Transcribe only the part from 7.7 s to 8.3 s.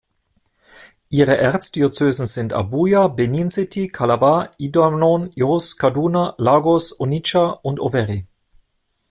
Owerri.